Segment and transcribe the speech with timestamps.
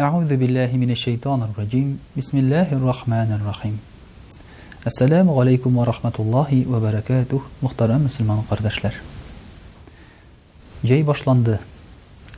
[0.00, 1.98] Аузу биллахи минаш шайтанир раджим.
[2.14, 3.80] Бисмиллахир рахманир рахим.
[4.84, 8.94] Ассаламу алейкум ва рахматуллахи ва баракатух, мухтарам мусламан кардашлар.
[10.84, 11.58] Йәй башланды.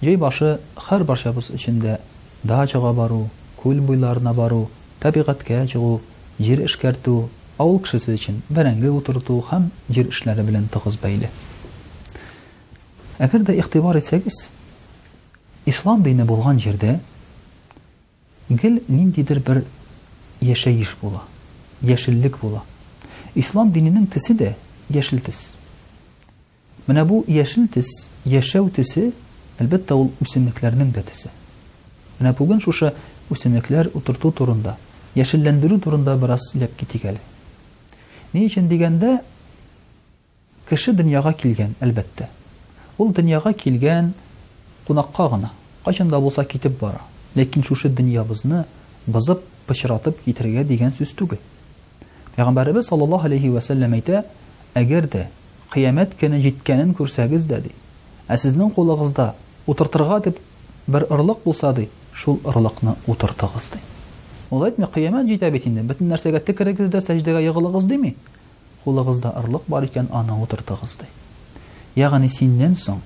[0.01, 0.57] Йәй башы
[0.87, 1.99] һәр баршабыз ичендә
[2.45, 4.71] дачага бару, кул буйларына бару,
[5.01, 6.01] табигатькә чыгу,
[6.39, 11.29] җир эшкәртү, авыл кишләре өчен бәренге отурту һәм җир эшләре белән тыгыз байлы.
[13.18, 14.46] Әгәр дә ихтибар итсәгез,
[15.67, 16.03] ислам
[18.54, 19.64] гел ниндидер бер
[20.40, 21.22] яшәйеш була,
[21.82, 22.63] яшеллек була.
[23.35, 24.54] Ислам дининең тесе дә
[24.90, 25.45] яшел тис.
[26.89, 27.86] Менә бу яшел тис,
[28.25, 29.13] яшәү тесе,
[29.63, 31.31] әлбәттә ул үсемлекләрнең дә тесе.
[32.19, 32.91] Менә бүген шушы
[33.31, 34.75] үсемлекләр утырту турында,
[35.14, 37.21] яшелләндерү турында бераз сөйләп китик әле.
[38.33, 39.21] Ни өчен дигәндә
[40.69, 42.27] кеше дөньяга килгән, әлбәттә.
[42.98, 44.11] Ул дөньяга килгән
[44.89, 45.53] кунакка гына,
[45.84, 47.01] кайчан да булса китеп бара.
[47.39, 48.64] Ләкин шушы дөньябызны
[49.06, 51.39] бузып, пышыратып китергә дигән сүз түгел.
[52.37, 54.25] Пәйгамбәрбез саллаллаһу алейхи ва әйтә:
[54.75, 55.27] "Әгәр дә
[55.72, 57.70] қиямат көне җиткәнен күрсәгез дә" ди.
[58.28, 59.34] Ә сезнең кулыгызда
[59.67, 60.39] утыртырга дип
[60.89, 63.78] бер ырлык булса ди, шул ырлыкны утыртыгыз ди.
[64.50, 68.15] Ул әйтми қиямат җитә бит инде, бөтен нәрсәгә тикрегез дә сәҗдәгә ягылыгыз диме?
[68.84, 71.06] Кулыгызда ырлык бар икән, аны утыртыгыз ди.
[72.00, 72.98] Ягъни синнән соң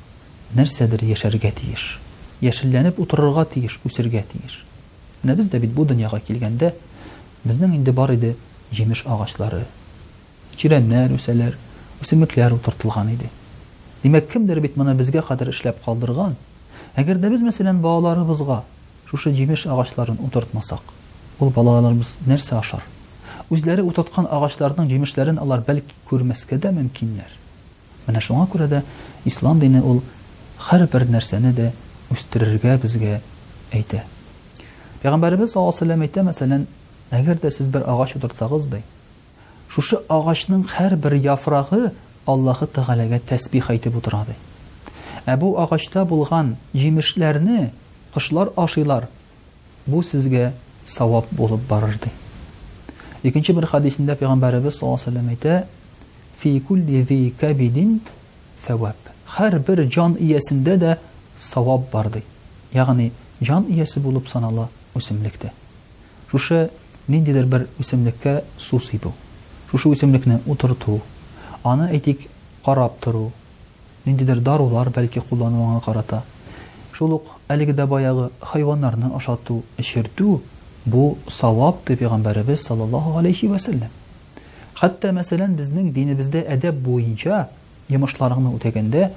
[0.54, 1.98] нәрсәдер яшәргә тиеш
[2.42, 4.58] яшелләнеп утырырга тиеш, үсергә тиеш.
[5.22, 6.72] Менә без дә бит бу дөньяга килгәндә
[7.44, 8.34] безнең инде бар иде
[8.72, 9.64] җимеш агачлары.
[10.56, 11.56] Чирәннәр үсәләр,
[12.02, 13.30] үсемлекләр утыртылган иде.
[14.02, 16.36] Димәк, кемдер бит моны безгә кадәр эшләп калдырган.
[16.96, 18.62] Әгәр дә без мәсәлән балаларыбызга
[19.08, 20.82] шушы җимеш агачларын утыртмасак,
[21.40, 22.82] ул балаларыбыз нәрсә ашар?
[23.50, 27.32] Үзләре утыткан агачларның җимешләрен алар бәлки күрмәскә дә мөмкиннәр.
[28.06, 28.82] Менә шуңа күрә дә
[29.26, 30.00] ислам дине ул
[30.70, 31.70] һәрбер нәрсәне дә
[32.12, 33.20] үстерергә безгә
[33.72, 34.02] әйтә.
[35.02, 36.66] Пәйгамбәрбез сәллам әйтә, мәсәлән,
[37.14, 38.14] әгәр дә сез бер агач
[39.74, 41.88] шушы агачның һәр бер яфрагы
[42.30, 44.20] Аллаһ Тәгаләгә тәсбих әйтеп утыра
[45.26, 47.72] Ә бу агачта булган җимешләрне
[48.14, 49.08] кышлар ашыйлар.
[49.86, 50.52] Бу сезгә
[50.86, 52.10] савап булып барыр дә.
[53.24, 55.66] Икенче бер хадисендә Пәйгамбәрбез сәллам әйтә,
[56.38, 56.60] "Фи
[57.40, 58.00] кабидин
[58.66, 60.98] савап" Һәр бер җан иясендә дә
[61.38, 62.18] саваб барды.
[62.70, 62.78] ди.
[62.78, 63.12] Ягъни
[63.42, 65.50] жан иясе булып санала үсемлектә.
[66.30, 66.70] Шушы
[67.08, 69.12] ниндидер бер үсемлеккә су сыйту.
[69.70, 71.00] Шушы үсемлекне утырту,
[71.62, 72.28] аны әйтик
[72.64, 73.32] карап тору,
[74.04, 76.22] ниндидер дарулар бәлки куллануга карата.
[76.92, 80.42] Шулык әлеге дә баягы хайваннарны ашату, эшерту
[80.86, 83.90] бу савап ди пайгамбарыбыз саллаллаһу алейхи ва саллям.
[84.74, 87.48] Хәтта мәсәлән безнең динебездә әдәп буенча
[87.88, 89.10] Ямышларыгны үтәгәндә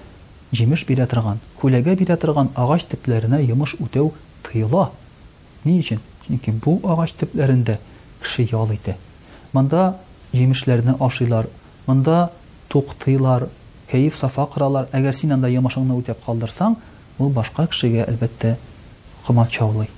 [0.51, 4.11] жемеш бирә торган, күләгә бирә торган агач төпләренә ямыш үтәү
[4.47, 4.91] тыйла.
[5.63, 5.99] Ни өчен?
[6.25, 7.77] Чөнки бу агач төпләрендә
[8.21, 8.95] кеше ял итә.
[9.53, 9.97] Монда
[10.33, 11.47] җимешләрне ашыйлар,
[11.85, 12.31] монда
[12.69, 13.49] тук тыйлар,
[13.91, 14.87] кайф сафа кыралар.
[14.91, 16.77] Әгәр син анда ямашыңны үтәп калдырсаң,
[17.19, 18.55] ул башка кешегә әлбәттә
[19.27, 19.89] хөрмәт чаулый.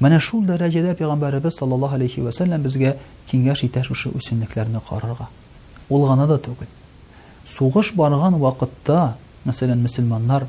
[0.00, 2.96] Менә шул дәрәҗәдә Пәйгамбәрәбез саллаллаһу алейхи ва сәллам безгә
[3.30, 5.28] киңәш итә шушы үсемлекләрне карарга.
[5.88, 6.66] Ул гына да түгел.
[7.46, 9.12] Сугыш барган вакытта
[9.46, 10.44] мәсәлән, мусламаннар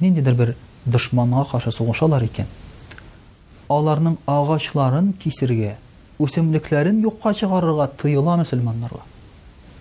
[0.00, 0.54] ниндидер бер
[0.86, 2.46] душманга каршы сугышалар икән.
[3.68, 5.74] Аларның агачларын кисергә,
[6.18, 8.92] үсемлекләрен юкка чыгарырга тыела мусламаннар.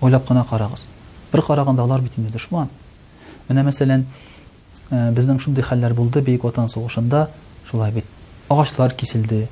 [0.01, 0.83] Ойлап кына карагыз.
[1.31, 2.67] Бер караганда алар бит инде душман.
[3.47, 4.03] Менә мәсәлән,
[4.91, 7.29] безнең шундый хәлләр булды Бейк Ватан сугышында,
[7.69, 8.05] шулай бит.
[8.49, 9.47] Агачлар кисилде,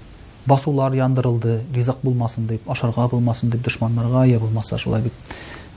[0.46, 5.14] басулар яндырылды, ризык булмасын дип, ашарга булмасын дип, душманларга ия булмаса шулай бит.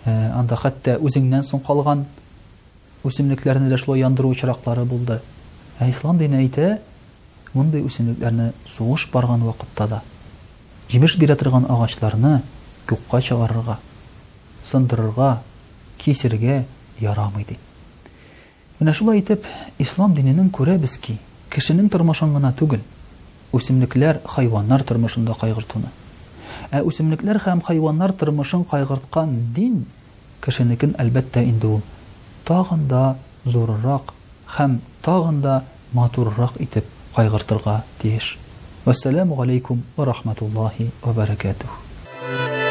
[0.04, 2.06] Анда хәтта үзеннән соң калган
[3.06, 5.20] үсемлекләрне дә шулай яндыру очраклары булды.
[5.78, 6.78] Ә ислам дине әйтә,
[7.54, 10.03] мондай үсемлекләрне сугыш барган вакытта да
[10.91, 12.41] җимеш бирә торган агачларны
[12.91, 13.77] юкка чыгарырга,
[14.65, 15.42] сындырырга,
[15.98, 16.62] кесергә
[16.98, 17.59] ярамый ди.
[18.80, 19.45] Менә шулай итеп,
[19.78, 21.18] ислам диненең күрәбез ки,
[21.53, 22.80] кешенең тормышын гына түгел,
[23.53, 25.91] үсемлекләр, хайваннар тормышын да кайгыртуны.
[26.72, 29.84] Ә үсемлекләр һәм хайваннар тормышын кайгырткан дин
[30.41, 31.77] кешенекен әлбәттә инде
[32.48, 34.15] тағында да зорырақ,
[34.54, 34.78] хәм
[35.09, 36.86] тағында да матуррақ итеп
[37.18, 38.30] қайғыртырға тиеш.
[38.89, 42.67] Вассаламу алейкум, урахматуллахи, ва баракатух.